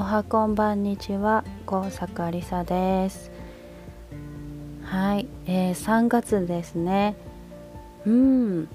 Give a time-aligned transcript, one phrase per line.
[0.00, 3.32] おはこんばんにちは高坂りさです。
[4.84, 7.16] はい、えー、3月ですね。
[8.06, 8.68] うん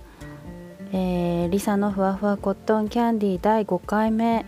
[0.92, 4.46] えー、リサのふわふわコットンキャンディー第5回目。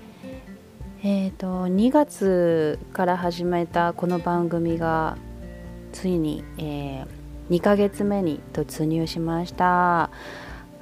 [1.01, 5.17] えーと、と2月から始めたこの番組が
[5.93, 7.07] ついに、えー、
[7.49, 10.09] 2ヶ月目に突入しました。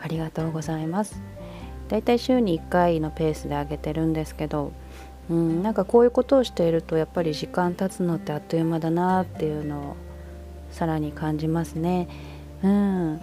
[0.01, 1.21] ありがとうございます。
[1.87, 4.71] だいたい週に1回のペースで上げてるんですけど
[5.29, 9.95] うん、なんかこういうことをしているとやっぱり時間経つのってあっという間だなっていうのを
[10.71, 12.07] さらに感じますね。
[12.63, 13.19] うん、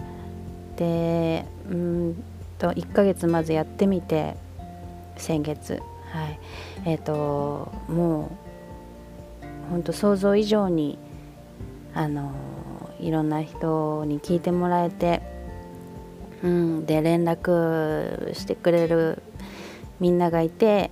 [0.77, 2.23] でうん
[2.57, 4.35] と1ヶ月まずやってみて
[5.17, 5.81] 先月。
[6.11, 6.39] はい。
[6.85, 8.31] えっ、ー、とも
[9.45, 10.97] う本当想像以上に
[11.93, 12.33] あの
[12.99, 15.21] いろんな人に聞いてもらえて、
[16.43, 19.21] うん、で連絡してくれる
[19.99, 20.91] みんながいて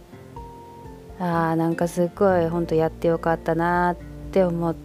[1.19, 3.95] あーなんかすっごい本当やってよかったなっ
[4.31, 4.75] て思っ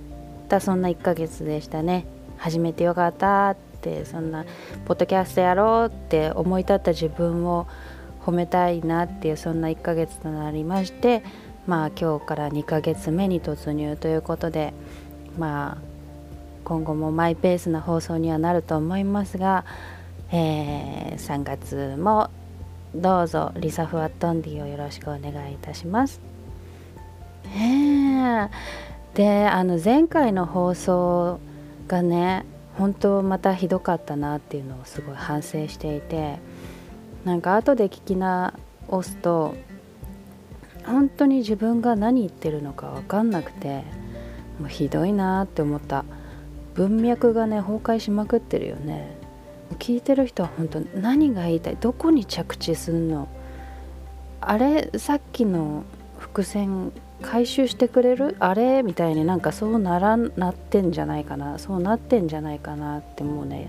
[0.49, 2.07] たそんな1ヶ月でしたね。
[2.39, 4.45] 始めてよかったってそんな
[4.85, 7.67] ポッドキャストやろうって思い立った自分を
[8.25, 11.23] 褒めたいなっていうそんな1ヶ月となりまして
[11.67, 14.75] まあ今日から2ヶ月目に突入ということで
[15.39, 15.95] まあ
[16.65, 19.65] 今後もマイペースな放送にはなると思いますが、
[20.33, 22.31] えー、3月も
[22.95, 26.21] どうぞリサ・フワットンディをよろしくお願いいたします。
[27.51, 28.49] へ
[29.15, 31.41] であの前回の放送
[31.89, 32.45] がね
[32.79, 36.39] 本当またひどかったなっていうのをすごい反省していて
[37.25, 38.53] なんか後で聞き直
[39.03, 39.55] すと
[40.85, 43.85] 本当に自分が何言ってるのか分かんなくて
[44.59, 46.05] もうひどいなって思った。
[46.75, 49.17] 文脈がね崩壊しまくってるよね。
[49.79, 51.77] 聞いてる人は本当何が言いたい？
[51.81, 53.29] どこに着地すんの？
[54.41, 55.85] あれさっきの
[56.19, 58.37] 伏線回収してくれる？
[58.39, 61.59] あれみたいになんかそうならなってんじゃないかな？
[61.59, 63.69] そうなってんじゃないかなってもうね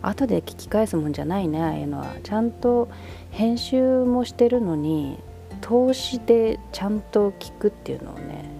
[0.00, 2.14] 後で聞き返すもんじゃないねああいうのは。
[2.24, 2.88] ちゃんと
[3.30, 5.18] 編集もしてるのに
[5.60, 8.50] 投資でちゃんと聞くっていうのをね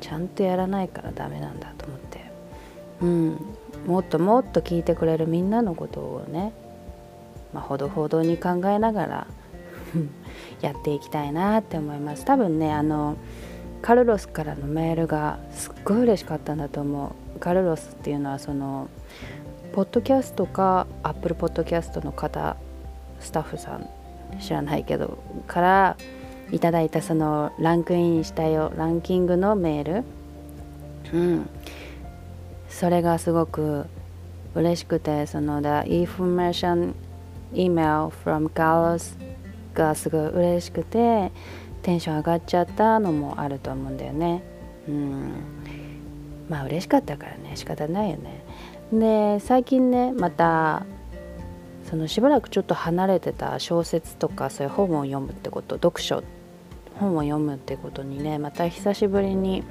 [0.00, 2.24] ちゃんとやらないからダメなんだと思って。
[3.02, 3.56] うん。
[3.86, 6.52] もっともっと聞いてくれるみんなのことをね、
[7.52, 9.26] まあ、ほどほどに考えながら
[10.60, 12.24] やっていきたいなって思います。
[12.24, 13.16] 多分ねあの
[13.82, 17.38] カルロスからのメールがすっごい嬉しかったんだと思う。
[17.38, 18.88] カルロスっていうのはその
[19.74, 22.56] ポッドキャストかアップルポッドキャストの方
[23.20, 23.88] スタッフさん
[24.40, 25.96] 知らないけどから
[26.50, 30.04] いただいたそのランクインしたよランキングのメール。
[31.12, 31.48] うん。
[32.74, 33.86] それがすごく
[34.56, 36.94] 嬉しくてその The information
[37.52, 39.16] email from Carlos
[39.74, 41.30] がすごい嬉しくて
[41.82, 44.42] テンション上がっちゃったのもあると思うんだよね。
[44.88, 45.32] うん。
[46.48, 48.44] まあ嬉しかったからね仕方ないよね。
[48.92, 50.84] で最近ねまた
[51.88, 56.24] そのしばらくちょっと離れてた小説とかそういう本を読むってこと読書
[56.98, 59.62] 本を読むってことにねまた久しぶりに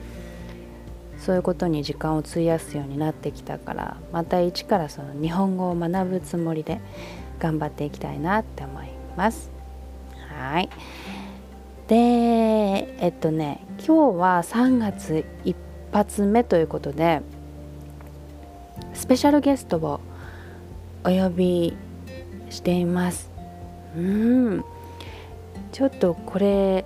[1.23, 6.81] そういうことに時間を費やすようになってきたからまた一からその日本語を学ぶつもりで
[7.39, 9.49] 頑張っていきたいなって思います。
[10.29, 10.69] はい。
[11.87, 15.55] でえっとね今日は3月一
[15.93, 17.21] 発目ということで
[18.93, 20.01] スペシャルゲストを
[21.05, 21.77] お呼び
[22.49, 23.31] しています。
[23.95, 24.65] うん。
[25.71, 26.83] ちょっとこれ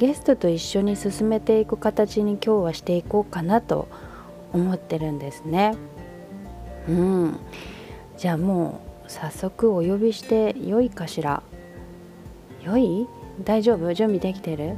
[0.00, 3.86] ゲストと一緒に進めていく形に今日はしていこうかなと
[4.50, 5.74] 思ってるんですね。
[6.88, 7.38] うん、
[8.16, 11.42] じゃあもう早速お呼びしてよいかしら。
[12.64, 13.06] よい？
[13.44, 13.92] 大丈夫？
[13.92, 14.76] 準備できてる？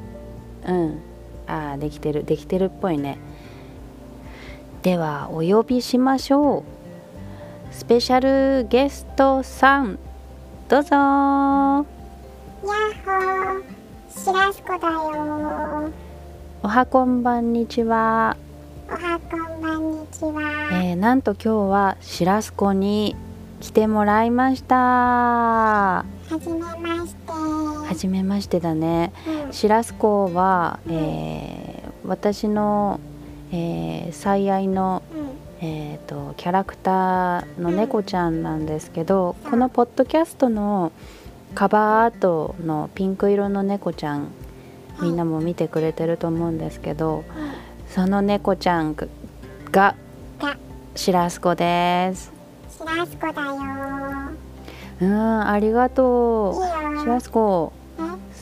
[0.67, 1.01] うん。
[1.47, 2.25] ああできてる。
[2.25, 3.17] できてるっぽいね。
[4.83, 6.65] ではお呼びしましょ
[7.71, 7.73] う。
[7.73, 10.01] スペシャルゲストさん。
[10.69, 10.97] どうぞ。
[10.97, 13.82] やっほー。
[14.13, 15.91] しらすこだよ。
[16.63, 18.37] おはこんばんにちは。
[18.87, 23.17] おはこんばんにちは、えー、なんと今日はしらすこに
[23.61, 24.77] 来てもらいました。
[24.77, 27.33] はじめまして。
[27.33, 29.13] はじめましてだね、
[29.47, 33.01] うん、しらすこは、うん、えー、私の、
[33.51, 35.03] えー、最愛の、
[35.61, 40.93] うん、えーと、キャラクターの猫ちゃんなんですけど、このポッドキャストの
[41.55, 44.29] 「カバーアートのピンク色の猫ちゃん
[45.01, 47.25] みんなも見てくれてると思うんですけど、
[47.89, 48.97] その猫ちゃん
[49.71, 49.95] が
[50.95, 52.33] しらすこです。
[52.71, 53.57] しらすこだよ。
[55.01, 57.01] うんありがとう。
[57.01, 57.73] しらすこ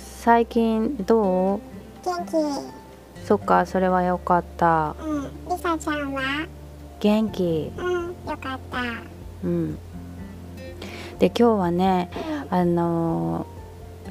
[0.00, 1.60] 最近どう？
[2.04, 3.26] 元気。
[3.26, 4.96] そっかそれはよかった。
[5.00, 5.30] うん。
[5.48, 6.46] リサちゃんは？
[7.00, 7.72] 元気。
[7.76, 8.82] うんよかった。
[9.44, 9.78] うん。
[11.18, 12.10] で今日はね
[12.50, 13.46] あの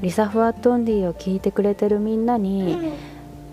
[0.01, 2.93] リサ・フワットンディを聞いてくれてるみんなうに、ん。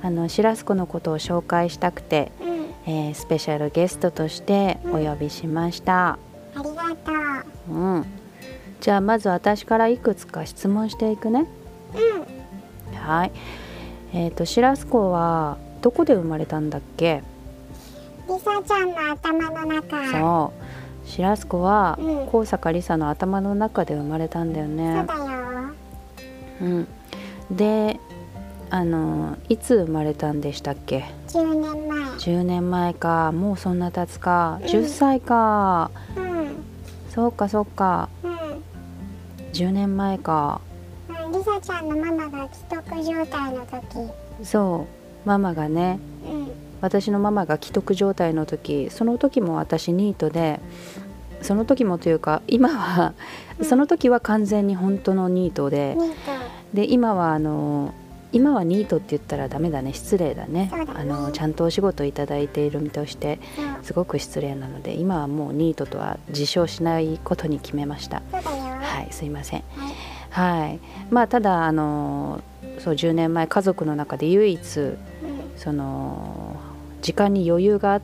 [0.03, 2.93] あのシラスコのことを紹介したくて、うん。
[2.93, 6.19] えースペシャルゲストとしてお呼びしました、あ
[6.57, 7.13] りがと
[7.69, 7.75] う。
[7.75, 8.07] うん、
[8.81, 11.47] じゃあまず私からいくつか質問していくね。
[12.93, 12.97] うん。
[12.97, 13.33] はい。
[14.13, 17.23] えっ、とシラスコはどこで生まれたんだっけ？
[18.29, 20.13] リサちゃんの頭の中。
[20.13, 20.66] そう
[21.07, 22.27] シラスコはうん。
[22.27, 25.27] 高坂リサの頭の中で生まれたんだよそうねだよ。
[26.61, 26.89] うん、
[27.51, 27.99] で
[28.69, 31.99] あのいつ生まれたんでしたっけ？10年前。
[32.17, 33.31] 10年前か。
[33.33, 34.59] もうそんな経つか。
[34.61, 34.69] うん。
[34.69, 36.57] 10歳か、うん。
[37.11, 38.09] そうかそうか。
[38.25, 38.33] うん。
[39.53, 40.61] 10年前か。
[41.09, 44.45] うんリサちゃんのママが既得状態の時。
[44.45, 44.87] そ
[45.25, 45.29] う。
[45.29, 45.99] ママがね。
[46.29, 50.61] うん私のママが既得状態の時その時も私ニートで
[51.43, 53.13] その時もというか今は
[53.63, 55.97] その時は完全に本当のニートで
[56.73, 57.93] で今はあの
[58.33, 60.71] 今はニートって言ったらダメだね失礼だね。
[60.73, 60.87] ね。
[60.95, 63.41] あのちゃんとお仕事いただいている身として
[63.83, 68.23] すごく失礼なので今はもうニートとは自称しないことに決めました。
[68.33, 69.65] はいすいません。
[69.75, 69.95] はい。
[70.31, 70.81] はい。
[71.11, 72.43] まあただあの
[72.79, 74.97] そう10年前家族の中で唯一うん。
[75.57, 76.46] その
[77.07, 78.01] 時間に余裕が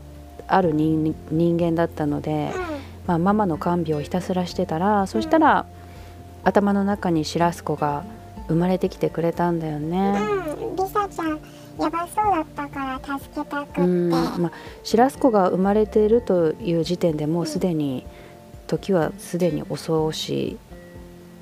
[0.47, 2.53] ある人人間だったので、
[3.09, 5.67] まあ、ママの看病をひたすらしてたらそしたら
[6.45, 8.05] 頭の中にシラスコが
[8.47, 10.15] 生まれてきてくれたんだよね。
[10.57, 11.41] うん、リサちゃん
[11.81, 14.11] やばそうだったから助けたくって、うん。
[14.11, 14.53] まあ、
[14.85, 18.07] シラスコが生まれているという時点でもうすでに
[18.69, 20.59] 時はすでに遅し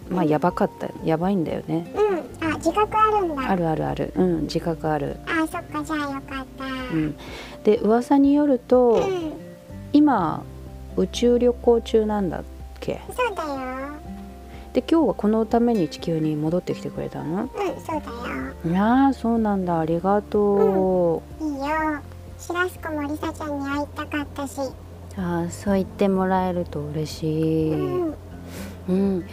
[0.09, 1.93] まあやばかったやばいんだよね。
[1.95, 2.19] うん、あ
[2.61, 3.51] 自覚あるんだ。
[3.51, 4.12] あるあるある。
[4.15, 6.65] うん自覚ある、あそっかじゃあよかった。
[6.65, 7.17] うん、
[7.65, 9.33] で噂によるとうん。
[9.93, 10.45] 今
[10.97, 12.45] 宇宙旅行中なんだっ
[12.79, 13.01] け？
[13.17, 13.51] そうだよ。
[14.73, 17.43] で今日はこのために地球に戻ってきてくれたの？
[17.43, 18.55] うんそうだよ。
[18.65, 19.81] いやーそうなんだ。
[19.81, 21.65] ありがとう、いいよ。
[22.39, 24.61] シラスコもリサちゃんに会いたかったし。
[25.17, 28.15] あーそう言ってもらえると嬉しい、うん。
[28.89, 29.27] うん、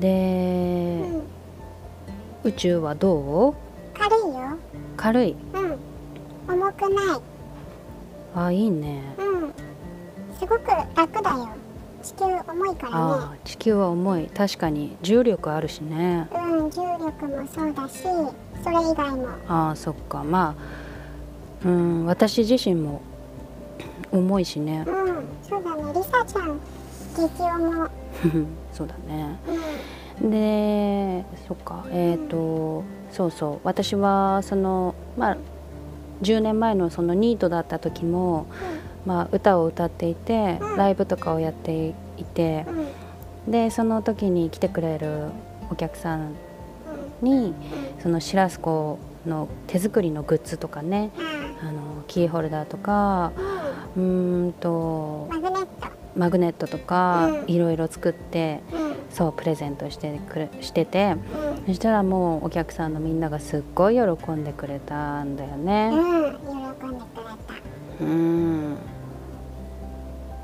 [0.00, 1.22] で、うん
[2.44, 3.54] 宇宙はどう？
[3.98, 4.58] 軽いよ。
[4.96, 5.36] 軽い？
[5.54, 6.54] うん。
[6.54, 7.20] 重くない。
[8.36, 9.02] あいいね。
[9.18, 9.52] うん。
[10.38, 11.48] すごく楽だよ。
[12.02, 13.38] 地球重いからね。
[13.44, 14.26] 地球は重い。
[14.26, 16.28] 確かに重力あるしね。
[16.34, 17.98] うん重力もそうだし
[18.62, 19.28] それ以外も。
[19.48, 20.22] あーそっか。
[20.22, 23.00] まあうん私自身も
[24.12, 24.84] 重いしね。
[24.86, 25.92] うんそうだね。
[25.94, 26.60] リサちゃん
[27.16, 27.88] 激重
[28.74, 29.38] そうだね。
[29.48, 29.56] うん
[30.20, 35.36] でそっかえっ、とそうそう私はそのまあ
[36.22, 38.46] 10年前のそのニートだった時も、
[39.04, 40.76] まあ、歌を歌っていてうん。
[40.76, 41.94] ライブとかをやってい
[42.24, 42.64] て
[43.46, 43.52] うん。
[43.52, 45.28] でその時に来てくれる
[45.70, 46.34] お客さん
[47.20, 47.54] に
[48.02, 51.10] そのシラスコの手作りのグッズとかね
[51.62, 51.68] うん。
[51.68, 53.32] あのキーホルダーとか
[53.96, 55.28] うーんと
[56.16, 57.50] マグネットとかうん。
[57.50, 61.14] いろいろ作ってうんそうプレゼントしてくれしてて
[61.62, 65.90] うんそしたらもうお客さんのみんながすっごい喜んでくれたんだよね。
[65.92, 68.04] うん、喜んでくれた。
[68.04, 68.76] うん。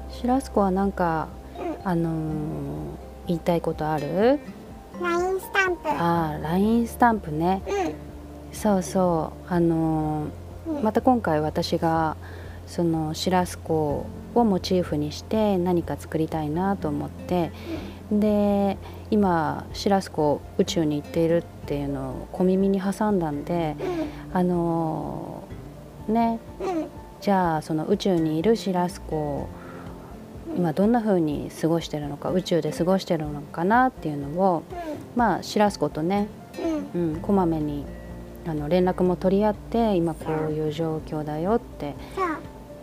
[0.09, 2.12] シラスコはなんかうん、あのー
[3.27, 4.39] 言いたいことある
[5.00, 5.81] ？LINE スタンプ。
[5.89, 7.62] あー LINE スタンプね。
[8.53, 9.53] そうそう。
[9.53, 10.27] あの
[10.69, 12.17] うん、ーまた今回私が
[12.67, 17.53] そのシラスコををモチーフにして何か作りたいなと思って
[18.13, 18.79] で
[19.11, 23.77] 今シラスコ宇宙に行っているっていうのを小耳に挟んだんで
[24.33, 25.45] あの
[26.09, 26.41] ね、
[27.21, 29.49] じゃあその宇宙にいるシラスコ
[30.57, 34.65] 今どんな風に過ごしてるのか宇宙で過ごしてるのかなっていうのを
[35.15, 36.27] まあシラスコとね、
[36.95, 37.87] うん、こまめに
[38.47, 41.95] あの連絡も取り合って今こういう状況だよって、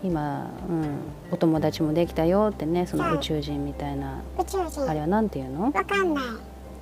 [0.04, 0.96] 今、うん、
[1.32, 4.90] お友達もできたよってねその宇宙人みたいな宇宙人。
[4.90, 5.64] あれは何て言うの？
[5.64, 6.26] わかんない。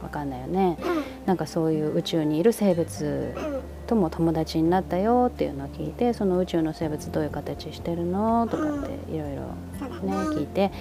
[0.04, 0.78] わかんないよね。
[0.82, 9.44] うん、なんかそういう宇宙にいる生物うん、とも友達になったよっていうのを聞いてその宇宙の生物どういう形してるのとかっていろいろ
[9.80, 10.12] そうだね。
[10.30, 10.46] 聞いね。
[10.48, 10.72] て。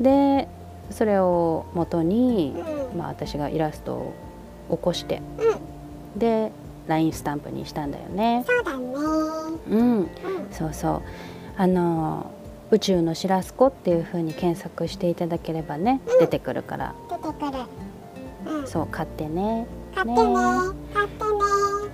[0.00, 0.48] で
[0.90, 2.54] それを元に、
[2.92, 4.14] うん、まあ、私がイラストを
[4.70, 6.50] 起こしてうん、で
[6.88, 8.44] LINE スタンプにしたんだよね。
[8.46, 8.84] そうだね。
[9.70, 10.08] うん、うん、
[10.50, 11.02] そうそう
[11.56, 12.30] あの
[12.70, 16.94] 宇宙のシラスコっていう風に検索していただければね、出てくるから。
[17.08, 17.58] 出てくる。
[18.46, 19.66] うん、そう買ってね。
[19.94, 20.34] 買ってね、ね。
[20.92, 21.30] 買ってね。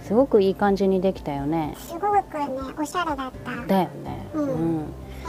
[0.04, 1.74] すごくいい感じにできたよね。
[1.78, 2.22] すごくね
[2.78, 3.66] おしゃれだった。
[3.66, 4.26] だよね。
[4.34, 4.84] うん。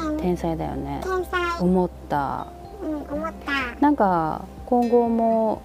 [0.07, 1.01] うん、天才だよね。
[1.03, 1.41] 天才。
[1.59, 2.47] 思った。
[2.81, 3.81] うん思った。
[3.81, 5.61] なんか今後も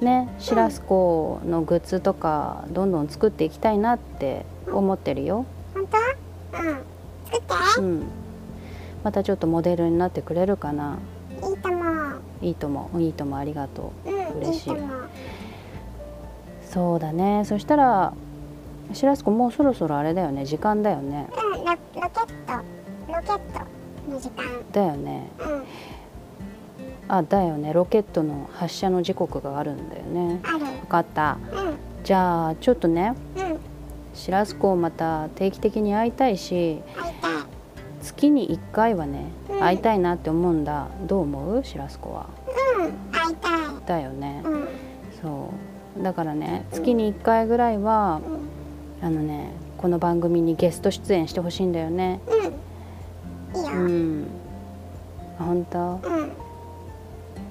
[0.00, 5.86] ねシラスコのグッズとかどんどん作っていきたいなって思ってるよ、本
[6.52, 6.62] 当？
[6.62, 6.78] うん
[7.30, 8.02] 作ってうん、
[9.04, 10.98] またちょっとモデルになってくれるかな？
[11.40, 12.20] いいと思う。
[12.40, 14.10] いいともいいともありがとう。
[14.10, 14.70] うん嬉しい。
[14.70, 14.76] いい
[16.62, 17.44] そうだね。
[17.44, 18.12] そしたら
[18.92, 20.44] シラスコもうそろそろあれだよね。
[20.44, 21.28] 時間だよね。
[21.30, 22.20] うんロロケット。
[23.08, 24.44] ロケットの時間。
[24.72, 25.30] だよね。
[25.38, 25.64] うん。
[27.08, 27.72] あだよね。
[27.72, 30.40] ロケットの発射の時刻があるんだよね。
[30.44, 30.58] ある。
[30.58, 31.38] 分かった。
[31.52, 31.76] うん。
[32.04, 33.14] じゃあちょっとね。
[33.36, 33.47] うん
[34.18, 36.82] シラスコをまた定期的に会いたいし
[38.02, 39.60] 月に1回はねうん。
[39.60, 40.88] 会いたいなって思うんだ。
[41.06, 41.64] どう思う？
[41.64, 42.26] シラスコは。
[42.78, 43.52] うん会いたい。
[43.86, 44.42] だよね。
[44.44, 44.68] うん。
[45.22, 45.50] そ
[45.98, 46.02] う。
[46.02, 48.20] だからね月に1回ぐらいは
[49.00, 49.06] うん。
[49.06, 52.20] あのねこの番組にゲスト出演してほしいんだよね。
[53.54, 54.26] うん。
[55.38, 56.00] 本当？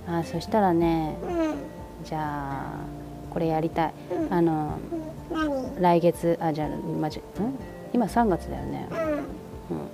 [0.08, 0.16] うん。
[0.16, 2.06] あそしたらねうん。
[2.06, 2.64] じゃあ
[3.32, 3.94] これやりたい。
[4.12, 4.34] うん。
[4.34, 4.97] あの何
[5.80, 7.24] 来月あじゃあまじん？
[7.94, 8.88] 今3月だよね。
[8.92, 8.98] うん。
[8.98, 9.18] うん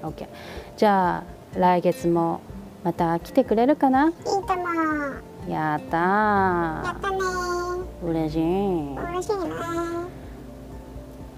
[0.04, 0.28] オッケー。
[0.78, 2.42] じゃあ来月も
[2.84, 4.08] また来てくれるかな？
[4.08, 4.44] いいと思
[5.48, 5.52] う。
[5.52, 8.06] やったやったねー。
[8.06, 8.98] 嬉しい。
[8.98, 9.52] 嬉しいね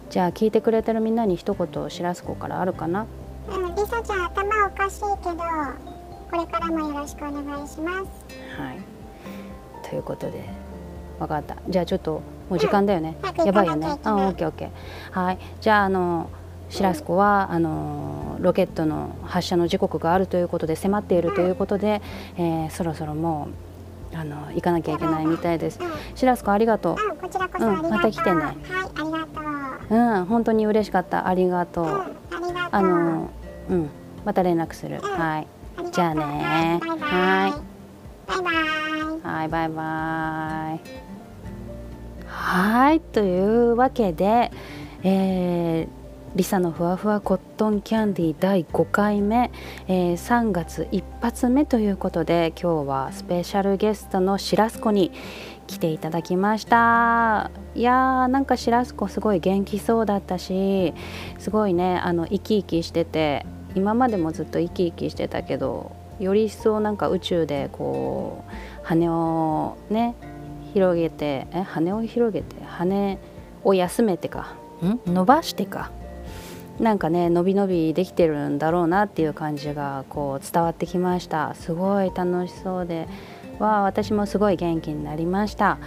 [0.09, 3.05] じゃあ聞いてくれてるみんなに一言しらすこからあるかな？
[3.49, 5.37] うんリサちゃん頭おかしいけど
[6.31, 8.05] これからもよろしくお願いします。
[8.59, 8.79] はい。
[9.87, 10.49] ということで
[11.19, 11.57] 分かった。
[11.67, 13.87] じゃあちょっともう時間だよね、やばいよね。
[14.03, 15.19] あオッケーオッケー。
[15.19, 15.37] はい。
[15.61, 16.29] じゃああの
[16.69, 22.01] しらすこはあのロケットの発射の時刻があるということで迫っているということで、
[22.37, 23.47] えーそろそろも
[24.13, 25.79] うあの行かなきゃいけないみたいです。
[25.81, 25.89] うん。
[26.15, 26.95] しらすこありがとう。
[27.59, 28.41] うんまた来てね。
[28.41, 28.55] はい
[28.95, 29.95] ありがとう。
[29.95, 31.27] ううん本当に嬉しかった。
[31.27, 32.03] ありがとう、うんあ
[32.47, 32.69] りがとう。
[32.71, 33.29] あの
[33.69, 33.89] うん
[34.23, 35.01] また連絡する、ん。
[35.01, 35.47] はい。
[35.91, 36.79] じゃあね。
[36.81, 37.09] バイバイ。
[37.09, 37.53] はい。
[38.27, 38.55] バイバイ
[39.23, 41.14] はい、バイバイ。
[42.45, 44.51] はい、というわけで、
[45.03, 49.51] えーリサのふわふわコットンキャンディー第5回目、
[49.87, 55.11] えー3月一発目ということで今日はスペシャルゲストのしらすこに
[55.65, 57.49] 来ていただきました。
[57.73, 60.93] いやーなんかしらすこすごい元気そうだったし
[61.39, 70.15] すごいねあの生き生きしてて今までもずっと生き生きしてたけどより一層なんか宇宙でこう羽をね
[70.75, 73.17] 広げてえ羽を広げて羽
[73.63, 74.55] を休めてか。
[74.83, 74.99] ん？
[75.05, 75.89] 伸ばしてか。
[76.81, 81.55] なんかね伸び伸びできてるんだろうなっていう感じがこう伝わってきました。
[81.55, 83.07] すごい楽しそうで。
[83.57, 85.77] わ私もすごい元気になりました。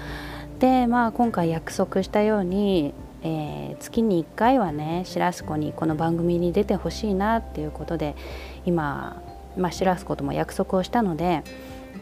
[0.59, 8.17] でまあ今回約束したように、えー月に1回はねしらすこにこの番組に出てほしいなっていうことで
[8.65, 9.23] 今、
[9.71, 11.45] しらすことも約束をしたので、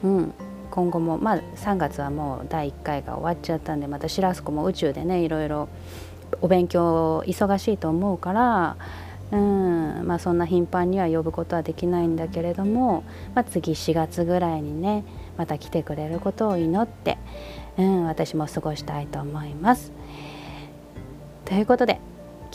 [0.02, 0.34] うん、
[0.70, 5.68] 今後もまあ3月はもう第1回が終わっちゃったんでまたしらすこも宇宙でねいろいろ
[6.40, 8.76] お勉強忙しいと思うから、
[9.30, 13.04] うんまあ、そんな頻繁には呼ぶことはできないんだけれども、
[13.34, 15.04] まあ、次4月ぐらいにね
[15.36, 17.18] また来てくれることを祈って、
[17.78, 19.92] うん、私も過ごしたいと思います。
[21.44, 22.00] ということで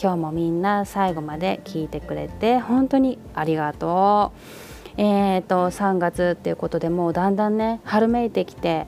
[0.01, 4.32] 今日もみんな最後まで聞いてくれて本当にありがと
[4.68, 4.71] う。
[4.98, 8.88] えー、と3月っていうことでもうだんだんね春めいてきて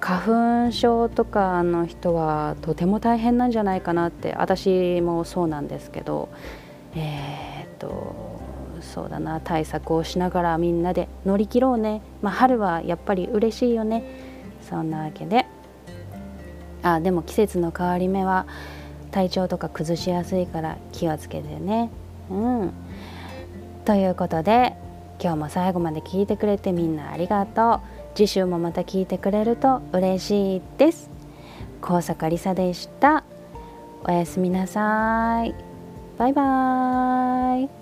[0.00, 6.28] 花粉症とかの人はとても大変なんじゃないかなって私もそうなんですけど
[6.94, 8.40] えー、と
[8.82, 14.04] そうだな対策をしながらみんなで乗り切ろうね、まあ、春はやっぱり嬉しいよね。
[14.68, 15.46] そんなわけで。
[16.82, 18.46] あでも季節の変わり目は
[19.12, 21.90] 体調とか崩しやすいから気をつけてね。
[22.28, 22.72] うん。
[23.84, 24.74] ということで
[25.22, 27.80] 今日も最後まで聞いてくれてみんなありがとう。
[28.16, 31.10] 次週もまた聞いてくれると嬉しいです。
[31.80, 33.22] 高坂りさでした。
[34.04, 35.54] おやすみなさい。
[36.18, 37.81] バイバーイ。